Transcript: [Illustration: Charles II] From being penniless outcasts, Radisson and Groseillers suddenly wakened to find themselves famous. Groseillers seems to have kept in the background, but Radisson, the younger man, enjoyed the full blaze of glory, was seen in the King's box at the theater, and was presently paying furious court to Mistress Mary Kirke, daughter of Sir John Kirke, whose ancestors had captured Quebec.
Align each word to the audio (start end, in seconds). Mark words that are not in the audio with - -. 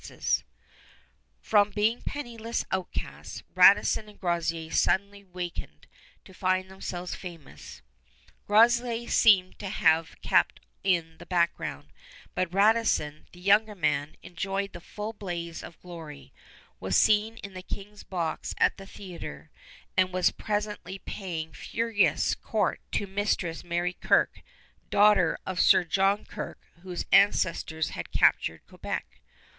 [Illustration: 0.01 0.19
Charles 0.19 0.43
II] 0.45 0.49
From 1.41 1.69
being 1.75 2.01
penniless 2.01 2.65
outcasts, 2.71 3.43
Radisson 3.53 4.09
and 4.09 4.19
Groseillers 4.19 4.73
suddenly 4.73 5.23
wakened 5.23 5.85
to 6.25 6.33
find 6.33 6.71
themselves 6.71 7.13
famous. 7.13 7.83
Groseillers 8.49 9.11
seems 9.11 9.53
to 9.59 9.69
have 9.69 10.19
kept 10.23 10.59
in 10.83 11.19
the 11.19 11.27
background, 11.27 11.89
but 12.33 12.51
Radisson, 12.51 13.27
the 13.31 13.39
younger 13.39 13.75
man, 13.75 14.15
enjoyed 14.23 14.73
the 14.73 14.81
full 14.81 15.13
blaze 15.13 15.61
of 15.61 15.79
glory, 15.81 16.33
was 16.79 16.97
seen 16.97 17.37
in 17.37 17.53
the 17.53 17.61
King's 17.61 18.01
box 18.01 18.55
at 18.57 18.77
the 18.77 18.87
theater, 18.87 19.51
and 19.95 20.11
was 20.11 20.31
presently 20.31 20.97
paying 20.97 21.53
furious 21.53 22.33
court 22.33 22.81
to 22.93 23.05
Mistress 23.05 23.63
Mary 23.63 23.93
Kirke, 24.01 24.41
daughter 24.89 25.37
of 25.45 25.59
Sir 25.59 25.83
John 25.83 26.25
Kirke, 26.25 26.57
whose 26.81 27.05
ancestors 27.11 27.89
had 27.89 28.11
captured 28.11 28.65
Quebec. 28.65 29.21